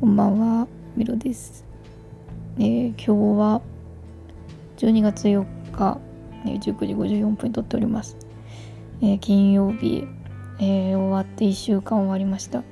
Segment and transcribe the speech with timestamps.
[0.00, 1.64] こんばんは、ミロです。
[2.56, 3.60] えー今日は
[4.76, 5.98] 12月4日、
[6.46, 8.16] え19時54分に撮っております。
[9.02, 10.06] えー金曜日、
[10.60, 12.62] えー終わって1週間終わりました。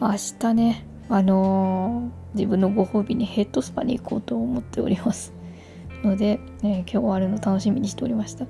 [0.00, 0.10] 明
[0.40, 5.32] 日ね、あの自分のご褒美にヘッドスパに行こうと思っております。
[6.02, 8.46] ので、え今日終わるの楽しみにしておりました。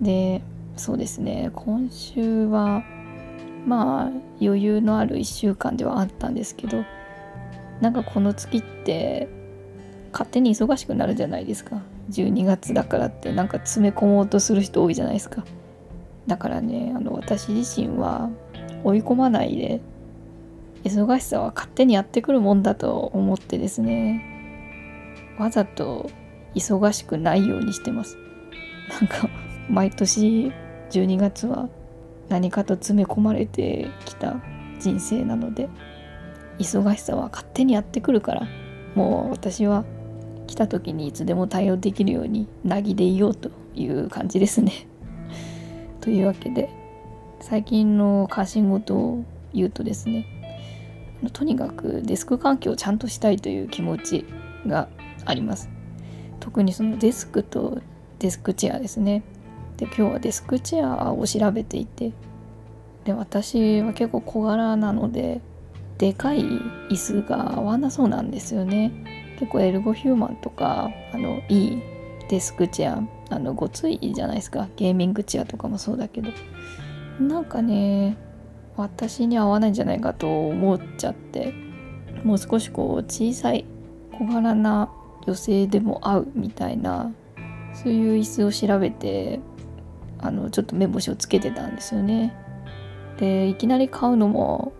[0.00, 0.40] で、
[0.76, 2.84] そうですね、今週は、
[3.66, 4.10] まあ
[4.40, 6.84] 余裕のある1週間ではあったんですけど
[7.80, 9.28] なんかこの月って
[10.12, 11.82] 勝手に忙しくなるじゃないですか。
[12.10, 15.44] 12月だからってなんか詰め込もうとする人多いじゃないですか。
[16.26, 18.30] だからねあの私自身は
[18.84, 19.80] 追い込まないで
[20.84, 24.22] 忙しさは勝手にやってくるもんだと思ってですね
[25.38, 26.10] わざと
[26.54, 28.16] 忙しくないようにしてます。
[29.00, 29.28] なんか
[29.68, 30.52] 毎年
[30.90, 31.68] 12月は
[32.28, 34.36] 何かと詰め込まれてきた
[34.78, 35.68] 人生なので
[36.58, 38.48] 忙しさは勝手にやってくるから
[38.94, 39.84] もう私は
[40.46, 44.72] 来た時にいつでも対応できるようになぎでいようという感じですね。
[46.00, 46.68] というわけで
[47.40, 50.26] 最近の関心事を言うとですね
[51.32, 54.26] とにかくデスク環境をちゃんとしたいという気持ち
[54.66, 54.88] が
[55.24, 55.70] あります。
[56.40, 57.80] 特にそのデスクと
[58.18, 59.22] デスクチェアですね。
[59.76, 62.12] で今日はデスクチェアを調べていて。
[63.04, 65.42] で私は結構小柄なので
[65.98, 68.92] でかい椅子が合わなそうなんですよね。
[69.38, 71.82] 結構エルゴヒューマンとかあのいい
[72.30, 73.02] デスクチェア
[73.34, 74.68] あのごついじゃないですか。
[74.76, 76.30] ゲーミングチェアとかもそうだけど。
[77.20, 78.16] なんかね
[78.76, 81.54] 私に合わないんじゃないかと思っちゃって
[82.24, 83.64] もう少しこう小さい
[84.12, 84.90] 小柄な
[85.26, 87.12] 女性でも合うみたいな
[87.72, 89.40] そういう椅子を調べて
[90.24, 92.34] あのちょっと目星をつけてたんですよね。
[93.18, 94.72] でいきなり買うのも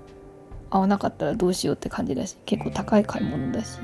[0.71, 3.79] 合わなかったらどうしようって感じだし結構高い買い物だし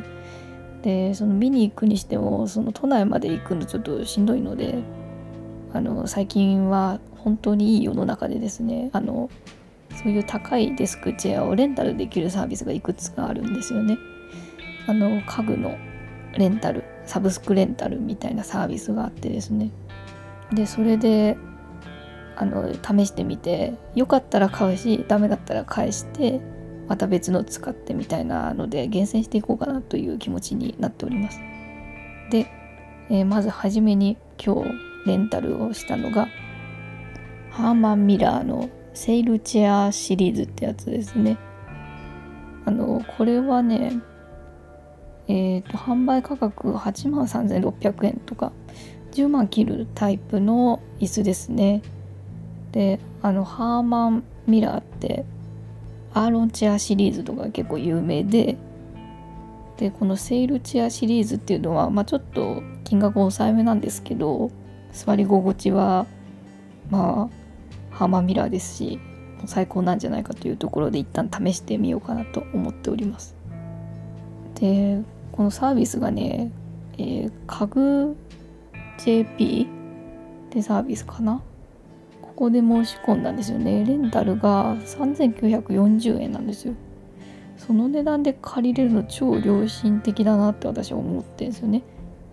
[0.82, 4.74] でその見に行くにしてもその都内まで行くのちょっとしんどいので
[5.72, 9.30] あの最近は本当にいい世の中でですねあの
[10.02, 13.98] そういう高いデスクチェアをレンタルできるサービスがいくつかあるんですよね。
[14.86, 15.76] あの家具の
[16.36, 19.70] レンタルサブスクレンタルみたいなサービスがあってですね
[20.52, 21.36] でそれで
[22.40, 26.40] あの試してみてよかったら買うしダメだったら返して
[26.88, 31.38] また別の使ってみたいなので厳選していこうかなという気持ちになっております。
[32.30, 32.46] で、
[33.10, 34.70] えーまず初めに今日
[35.06, 36.28] レンタルをしたのが
[37.50, 41.36] ハーマン・ミラーのセイルチェアシリーズってやつですね。
[42.64, 44.00] あのこれはね
[45.28, 48.50] えーと販売価格8万3600円とか
[49.12, 51.82] 10万切るタイプの椅子ですね。
[52.72, 55.24] であのハーマン・ミラーって
[56.12, 58.56] アーロンチェアシリーズとか結構有名で
[59.76, 64.50] でこのセールチェアシリーズっていうのは、まあ、ちょっと金額抑えめなんですけど
[64.92, 66.06] 座り心地は
[66.90, 69.00] まあハーマン・ミラーですし
[69.46, 73.34] 最高なんじゃないかというところで一旦試してみようかなと思っております。
[74.56, 75.00] で
[75.32, 76.52] このサービスがね、
[76.98, 78.16] えー、家具
[78.98, 79.68] JP
[80.48, 81.42] ってサービスかな
[82.40, 83.84] ここで申し込んだんですよね。
[83.84, 86.72] レンタルが3940円なんですよ。
[87.58, 91.82] その値段で借りれるの超良心的だなって私は思ってるんですよね。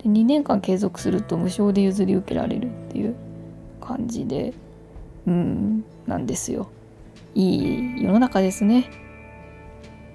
[0.02, 3.16] で2年間継続すると無償で譲り受けられるっていう
[3.82, 4.54] 感じで
[5.26, 6.70] うんなんですよ。
[7.34, 8.90] いい世の中ですね。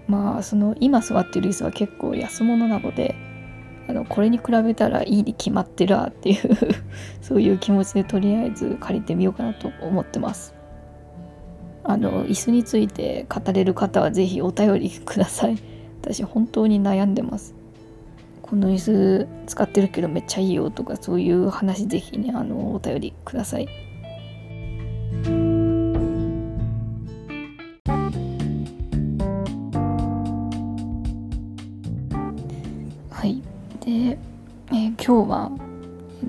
[0.07, 3.13] まあその今座ってる椅子は結構安物なので
[3.87, 6.57] あのこれに比べたらいいに決まってるわっていう
[7.21, 10.53] そういう気持ちでとりあえず借りてみようかなと思ってます。
[11.85, 15.57] あの椅子について語れる方は是非お便りください。
[16.01, 17.55] 私本当に悩んでます。
[18.41, 23.82] この椅子使ってるけどめっちゃいいよとかそういう話是非ねあのお便りくださいはい。
[35.05, 35.51] 今日は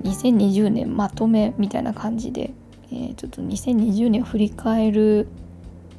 [0.03, 2.53] 2020年まとめみたいな感じで、
[2.91, 5.29] えーちょっと2020年を振り返る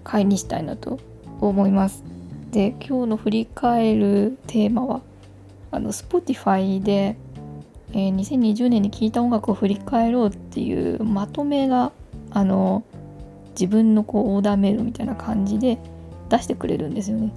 [0.03, 0.99] 回にしたいなと
[1.39, 2.03] 思います。
[2.51, 5.01] で今日の振り返るテーマは
[5.71, 7.15] あの Spotify で、
[7.93, 11.93] えー2020年に聴いた音楽を振り返ろうっていうまとめが
[12.31, 12.83] あの
[13.51, 15.79] 自分のこうオーダーメイドみたいな感じで
[16.27, 17.31] 出してくれるんですよね。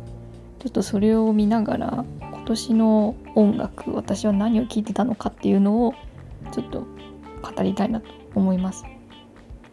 [0.59, 2.05] ちょっとそれを見ながら
[2.49, 5.95] 年の音楽私は何を聴いてたのかっていうのを
[6.53, 6.87] ちょっと
[7.43, 8.85] 語りたいなと思います。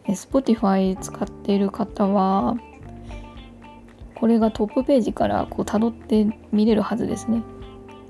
[0.06, 2.56] Spotify 使っている方は
[4.14, 7.42] これがトップページからこう辿って見れるはずですね。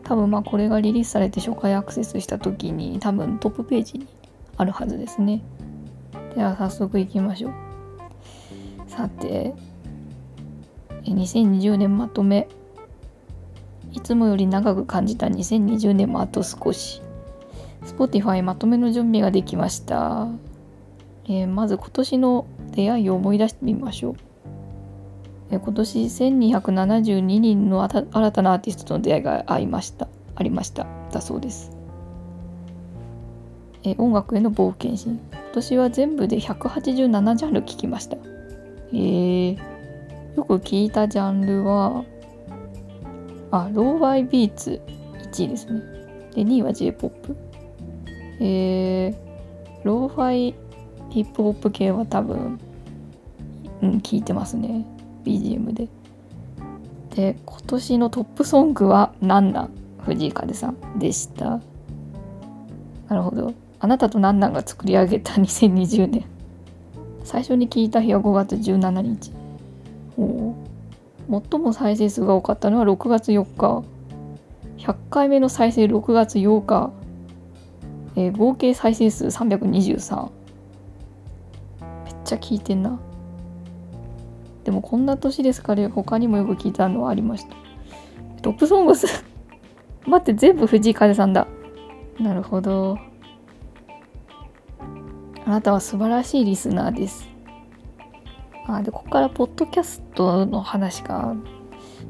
[0.05, 4.09] 多分まあこれがリリースされて初回アクセスした時に多分トップページに
[4.57, 5.43] あるはずですね。
[6.35, 7.53] では早速いきましょう。
[8.89, 9.55] さて
[11.05, 12.49] 2020年まとめ。
[13.97, 17.03] いつもより長く感じた2020年もあと少し。
[17.87, 20.29] Spotify まとめの準備ができました、
[21.27, 24.15] えー、まず今年の出会いを思い出してみましょう、
[25.53, 30.09] えー、今年1272人の新たなアーティストとの出会いがありました。
[30.35, 30.87] ありました。
[31.13, 31.71] だそうです、
[33.85, 35.21] えー、音楽への冒険心。
[35.33, 38.17] 今年は全部で187ジャンル聴きました。
[38.93, 39.57] えー、
[40.37, 42.05] よく聞いたジャンルは
[43.51, 44.81] あ Lo-Fi Beats
[45.33, 45.81] 1位ですね。
[46.35, 47.37] で2位は J-POP
[48.41, 49.17] えー、
[49.85, 50.55] ローファイ
[51.11, 52.61] ヒップホップ系は多分、
[53.83, 54.85] うん、聞いてますね。
[55.25, 55.89] BGM で。
[57.15, 59.71] で今年のトップソングはなんなん
[60.05, 61.61] 藤井風さんでした。
[63.09, 63.55] なるほど。
[63.79, 66.25] あなたとなんなんが作り上げた2020年
[67.25, 69.33] 最初に聞いた日は5月17日
[70.17, 70.55] お
[71.29, 73.85] 最も再生数が多かったのは6月4日
[74.79, 76.93] 100回目の再生6月8日
[78.17, 80.31] えー、合計再生数323
[82.05, 82.99] めっちゃ聞いてんな
[84.65, 87.55] でもこんな年ですから他にもよく聞いたのはありました
[88.43, 89.07] トップソングス
[90.07, 91.47] 待って全部藤井風さんだ
[92.19, 92.99] なるほど
[95.45, 97.29] あなたは素晴らしいリスナーです
[98.69, 101.35] あでここからポッドキャストの話が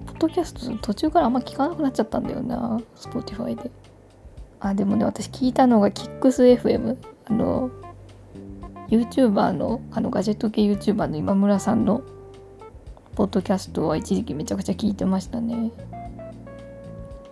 [0.07, 3.71] ポッドキャスト途中からあんま聞かなくなっちゃったんだよな Spotify で。
[4.59, 7.71] あでもね私聞いたのが KIXFM あの
[8.89, 12.03] YouTuber のあのガジェット系 YouTuber の今村さんの
[13.15, 15.73] ポッドキャストは一時期めちゃくちゃ聞いてましたね。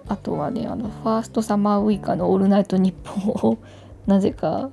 [0.06, 3.58] あとはねあのファーストサマーウイカの「オールナイトニッポン」を
[4.06, 4.70] なぜか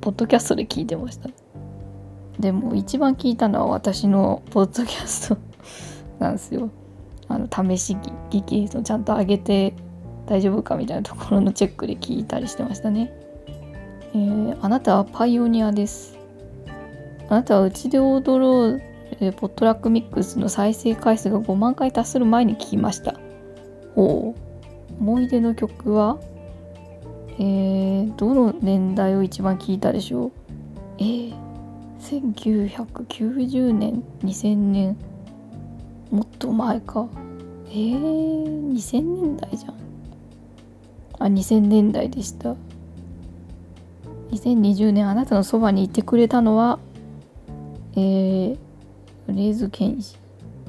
[0.00, 1.30] ポッドキャストで聞いてました。
[2.38, 5.38] でも一番聞いたのは私のポッドキャスト
[6.18, 6.70] なんですよ
[7.28, 7.96] あの試し
[8.30, 9.74] 聞きちゃんと上げて
[10.26, 13.12] 大丈夫かみたいなところのチェックで聞いたりしてましたね。
[14.14, 16.18] えー、あなたはパイオニアです。
[17.28, 18.82] あなたはうちで踊ろう、
[19.20, 23.14] えー、ポットラックミックスの再生回数が5万回達する前に聞きました。
[23.94, 25.00] ほう。
[25.00, 26.18] 思い出の曲は
[27.38, 30.32] えー、どの年代を一番聞いたでしょう？
[30.98, 31.34] えー、
[32.20, 34.96] 1990年、2000年、
[36.10, 37.08] もっと前か。
[37.70, 39.74] えー、2000年代じゃん。
[41.18, 42.54] あ2000年代でした。
[44.30, 46.78] 2020年あなたのそばにいてくれたのは
[47.94, 48.56] えー、
[49.28, 50.16] レーズ剣士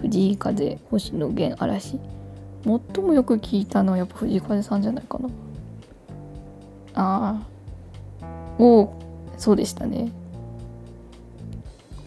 [0.02, 2.00] 藤井風星野源嵐。
[2.64, 5.30] 最もよく聞いたのはやっぱ藤井風さんじゃないかな。
[6.94, 7.42] あ
[8.22, 8.94] あお
[9.38, 10.23] そうでしたね。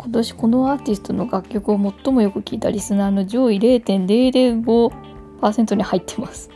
[0.07, 6.49] 今年このアーティストの楽曲を最もよく聴いたリスナーの上位0.005%に入ってます。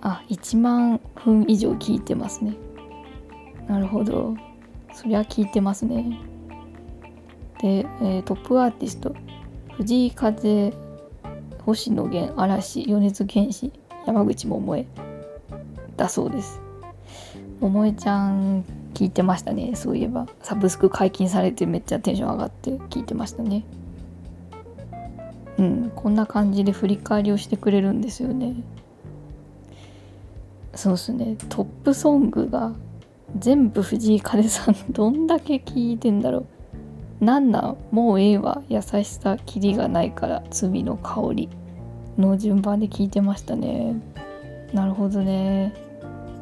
[0.00, 2.54] あ1万分以上聞いてますね。
[3.66, 4.36] なるほど。
[4.94, 6.20] そりゃ聞いてますね。
[7.60, 9.12] で、えー、トップアーティスト。
[9.72, 10.72] 藤井風
[11.66, 13.72] 星野源嵐米津玄師
[14.06, 14.86] 山口百恵
[15.96, 16.60] だそうです。
[17.60, 19.74] 百恵ちゃん聞いてましたね。
[19.74, 20.26] そういえば。
[20.42, 23.64] サブスク解禁されてめっちゃテンション上がって聞いてましたね。
[25.58, 25.92] うん。
[25.94, 28.54] こんな感じで振り返りをしてくれるんですよね。
[30.74, 31.36] そうっすね。
[31.48, 32.72] トップソングが
[33.38, 36.44] 全部藤井風さん どんだけ聴いてんだろ
[37.20, 37.24] う。
[37.24, 38.62] なんなんもうええわ。
[38.68, 41.48] 優しさキリがないから罪の香り。
[42.18, 43.96] の順番で聞いてましたね。
[44.72, 45.74] なるほどね。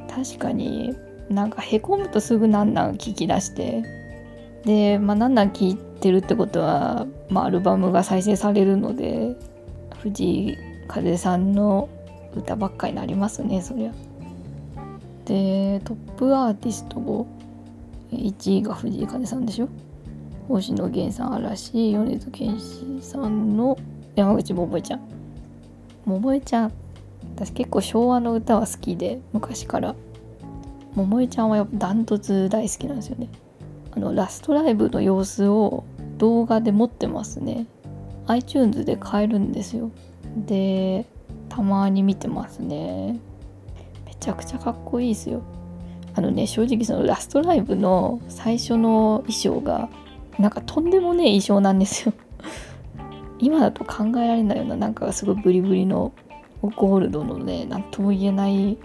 [0.08, 0.96] 確かに。
[1.30, 3.82] なんかへこむとすぐなんなん聞き出して。
[4.64, 9.34] でまあなんなん聞いてるってことは、まあ、アルバムが再生されるので
[10.02, 11.88] 藤井風さんの
[12.36, 13.92] 歌ばっかりになりますねそりゃ。
[15.24, 17.26] でトップアーティストを
[18.12, 19.68] 1位が藤井風さんでしょ。
[20.48, 23.78] 星野源さん嵐米津玄師さんの
[24.16, 25.00] 山口百恵ちゃん。
[26.06, 26.72] 百恵ちゃん。
[27.36, 29.94] 私結構昭和の歌は好きで昔から。
[30.96, 33.28] 百恵ちゃんはダントツ大好きなんですよね。
[33.92, 35.84] あのラストライブの様子を
[36.18, 37.66] 動画で持ってますね。
[38.26, 39.90] iTunes で買えるんですよ。
[40.36, 41.06] で
[41.48, 43.18] たまに見てますね。
[44.06, 45.42] めちゃくちゃかっこいいですよ。
[46.14, 49.88] あのね正直そのラストライブの最初の衣装が
[50.38, 52.14] なんかとんでもねえ衣装なんですよ。
[53.38, 56.12] 今だと考えられないようななんかすごいブリブリの
[56.76, 58.76] ゴールドのね何とも言えない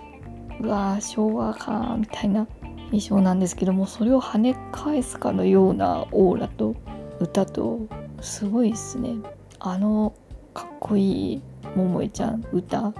[0.61, 2.47] うわ昭和かみたいな
[2.91, 6.75] 印象なんですけどもそれを跳ね返すかのようなオーラと
[7.19, 7.79] 歌と
[8.21, 9.15] すごいですね。
[9.59, 10.13] あの
[10.53, 11.41] かっこいい
[11.75, 12.93] 桃井ちゃん歌。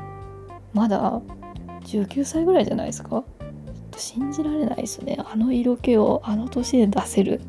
[0.73, 1.21] まだ
[1.83, 3.23] 19歳ぐらいじゃないですか？
[3.97, 5.17] 信じられないですね。
[5.31, 7.41] あの色気をあの年で出せる。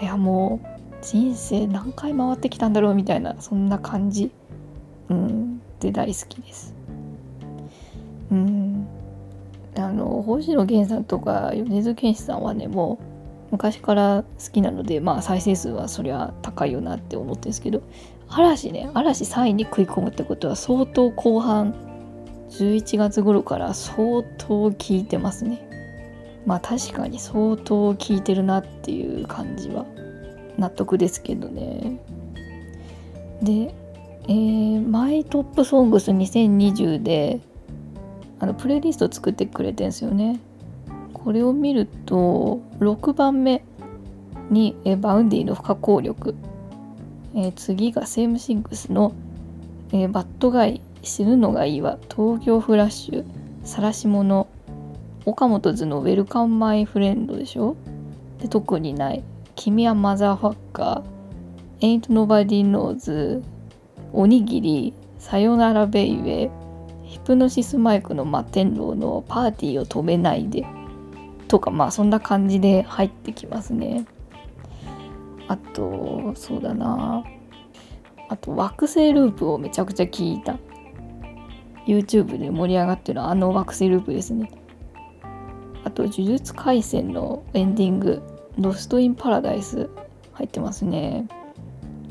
[0.00, 0.66] いやもう
[1.02, 4.30] 人生何回回ってきたんだろうみたいなそんな感じ。
[5.08, 5.60] うん。
[5.80, 6.74] で大好きです。
[8.30, 8.86] うん。
[9.76, 13.14] あの星野源さんとか米津玄師さんはねもう
[13.52, 17.82] 昔から好きなのでまあ再生数はそりゃ高いよなって思ってるんですけど
[18.28, 21.74] 嵐ね嵐3位に食い込むってことは相当後半
[22.50, 25.68] 11月頃から相当効いてますね。
[26.46, 29.86] まあ確かに相当効いてるなっていう感じは
[30.58, 31.98] 納得ですけどね。
[33.42, 33.74] で、
[34.28, 37.40] えー、 My Top Songs 2020で
[38.40, 40.40] あのプレイリスト作ってくれてんすよね。
[41.12, 43.64] これを見ると6番目
[44.50, 46.34] に、え Vaundy の不可抗力、
[47.34, 49.12] えー、次が Same Things の、
[49.92, 51.98] えー、 Bad Guy 死ぬのがいいわ。
[52.14, 53.24] 東京フラッシュ
[53.64, 54.46] 晒し者。
[55.26, 57.76] OKAMOTO'S の Welcome My Friend でしょ。
[58.40, 59.24] で特にない。
[59.54, 62.00] 君はマザーファッカー。
[62.00, 63.42] Ain't Nobody Knows
[64.12, 64.94] おにぎり。
[65.18, 66.63] さよならベイベー
[67.14, 70.66] ヒプノシスマイクの摩天楼のパーティーを止めないで
[71.46, 74.04] とかまあそんな感じで入ってきますね。
[75.46, 77.22] あとそうだな。
[78.28, 80.58] あと惑星ループをめちゃくちゃ聞いた。
[81.86, 84.50] YouTube で盛り上がってるあの惑星ループですね。
[85.84, 88.22] あと呪術廻戦のエンディング
[88.58, 89.88] Lost in Paradise
[90.32, 91.28] 入ってますね。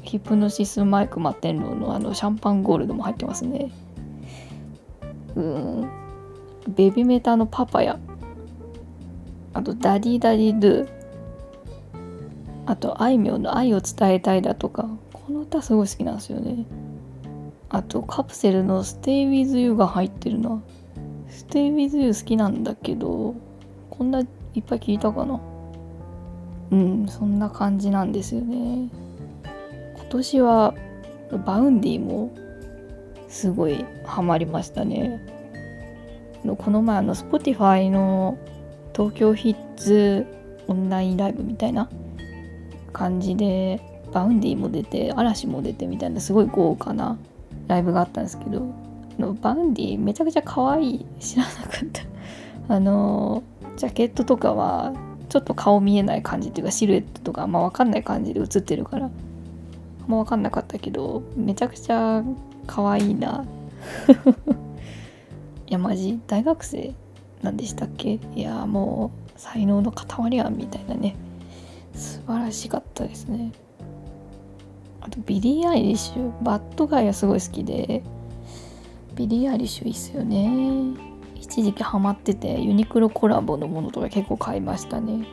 [0.02, 3.70] ヒプノシス・マイク・麻天狼のあの Champagne Gold も入ってますね。
[5.36, 5.90] うん。
[6.68, 8.00] ベビメタのパパヤ
[9.54, 10.90] あとダディダディドゥ。
[12.66, 14.90] あとあいみょんの愛を伝えたいだとか。
[15.12, 16.66] この歌すごい好きなんですよね。
[17.70, 20.62] あとカプセルの Stay with you が入ってるな。
[21.30, 23.36] Stay with you 好きなんだけど
[23.90, 24.24] こんない
[24.60, 25.40] っぱい聞いたかな。
[26.72, 28.90] うんそんな感じなんですよね。
[29.96, 30.74] 今年は
[31.46, 32.32] Vaundy も
[33.34, 35.20] すごいハマりましたね。
[36.44, 38.38] この前あの Spotify の
[38.96, 40.28] Tokyo Hits
[40.68, 41.90] オンラインライブみたいな
[42.92, 47.18] 感じで Vaundy も出て嵐も出てみたいなすごい豪華な
[47.68, 48.72] ライブがあったんですけど
[49.18, 52.04] の Vaundy めちゃくちゃ可愛い知らなかった。
[52.76, 53.42] あの
[53.78, 54.94] ジャケットとかは
[55.30, 59.12] ちょっと顔見えない感じっていうかシルエットとかあんま分かんない感じで映ってるからあん
[60.08, 62.24] ま分かんなかったけどめちゃくちゃ
[62.68, 63.46] 可愛いな。
[65.68, 66.94] いやマジ大学生
[67.42, 68.20] なんでしたっけ？
[68.36, 71.16] いやもう才能の塊やんみたいなね。
[71.94, 73.52] 素晴らしかったですね。
[75.02, 76.32] あとビリー・アイリッシュ。
[76.44, 78.04] Bad Guy はすごい好きで。
[79.16, 80.96] ビリー・アイリッシュいいっすよね。
[81.36, 85.26] 一時期ハマっててユニクロコラボのものとか結構買いましたね。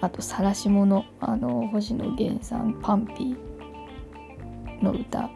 [0.00, 5.30] あと晒し者あの星野源さん PUNPEE の歌。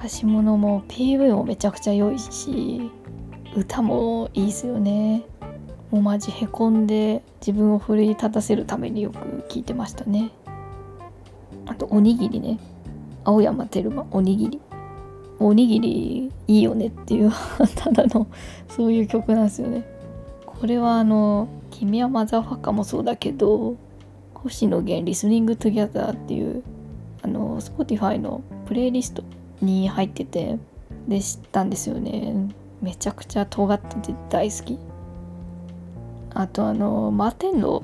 [0.00, 2.88] 晒し者も PV もめちゃくちゃ良いし
[3.56, 5.24] 歌もいいですよね。
[5.90, 10.30] もうマジへこんで自分を奮い立たせるためによく聞いてましたね。
[11.66, 12.60] あとおにぎりね。
[13.24, 14.60] 青山テルマおにぎり。
[15.40, 17.32] おにぎりいいよねっていう
[17.74, 18.28] ただの
[18.68, 19.84] そういう曲なんですよね。
[20.46, 23.74] これはあの「君はマザーファッカー」もそうだけど
[24.34, 26.62] 星野源 Listening Together っていう
[27.22, 29.24] あの Spotify のプレイリスト
[29.60, 30.58] に入ってて
[31.06, 32.34] で知ったんですよね。
[32.80, 34.78] めちゃくちゃ尖ってて大好き。
[36.34, 37.82] あとあのマテンロ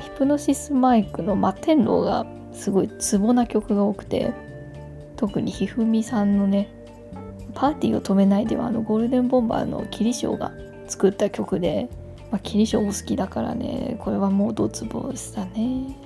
[0.00, 4.32] ヒプノシスマイクのマテンロがすごいツボな曲が多くて
[5.16, 6.68] 特にひふみさんのね
[7.54, 10.52] パーティーを止めないではあのゴールデンボンバーのキリショーが
[10.88, 11.88] 作った曲で、
[12.30, 15.96] まあ、キリショーも好きだからねこれはもうドツボでしたね。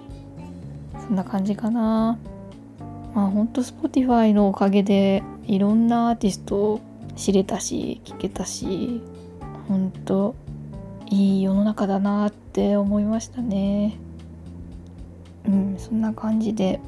[1.01, 2.19] そんな感じかな。
[3.17, 6.81] まあほんと Spotify のおかげでいろんなアーティストを
[7.17, 9.01] 知れたし聞けたし
[9.69, 10.35] ほんと
[11.07, 13.97] いい世の中だなって思いましたね。
[15.47, 16.79] うんそんな感じで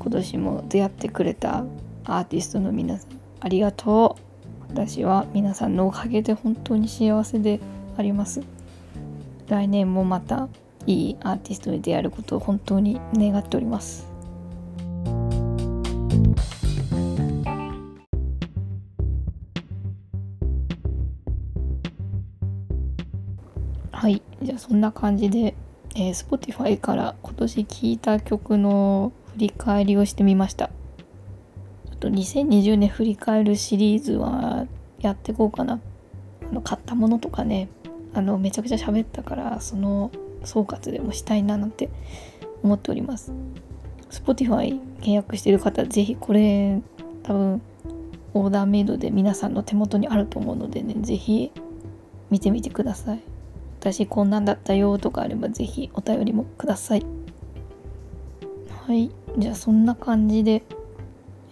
[0.00, 1.64] 今年も出会ってくれた
[2.04, 4.72] アーティストの皆さんありがとう。
[4.72, 7.60] 私は皆さんのおかげで本当に幸せで
[7.96, 8.42] あります。
[9.46, 10.48] 来年もまた
[10.86, 14.09] いいアーティストに出会えることを本当に願っております。
[24.50, 25.54] じゃあそんな感じで、
[25.94, 30.66] えー、Spotify から今年聴いた曲の振り返りをしてみました。
[30.66, 34.66] ちょっと2020年振り返るシリーズは
[34.98, 35.78] やってこうかな。
[36.50, 37.68] あの買ったものとかね
[38.12, 40.10] あのめちゃくちゃ喋ったからその
[40.42, 41.88] 総括でもしたいななんて
[42.64, 43.32] 思っております。
[44.10, 46.82] Spotify 契約してる方ぜひこれ
[47.22, 47.62] 多分
[48.34, 51.52] オーダーメイドで皆さんの手元にあると思うのでねぜひ
[52.30, 53.29] 見てみてください。
[53.80, 57.06] 私こんなんだったよとかあればぜひお便りもください。
[58.86, 59.10] はい。
[59.38, 60.62] じゃあそんな感じで、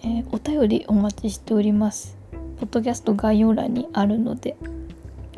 [0.02, 2.18] えー、お便りお待ちしております。
[2.60, 4.56] ポッドキャスト概要欄にあるので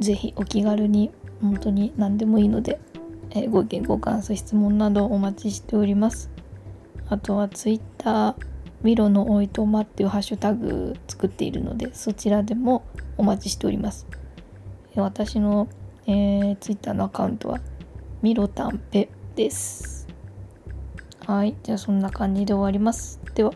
[0.00, 2.80] ぜひお気軽に本当に何でもいいので、
[3.30, 6.28] えー、ご意見ご感想質問などお待ちしております。
[7.08, 8.34] あとは Twitter
[8.82, 12.82] ミロのおいとまっていうハッシュタグ作っているのでそちらでも
[13.16, 14.08] お待ちしております。
[14.96, 15.68] 私の、
[16.06, 17.60] えー、Twitter のアカウントは
[18.22, 20.06] ミロタンペです。
[21.26, 23.20] はいじゃあそんな感じで終わります。
[23.34, 23.52] では。